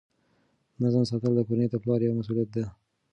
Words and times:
نظم 0.81 1.03
ساتل 1.09 1.31
د 1.35 1.39
کورنۍ 1.47 1.67
د 1.69 1.75
پلار 1.83 1.99
یوه 2.03 2.17
مسؤلیت 2.19 2.49
ده. 2.55 2.65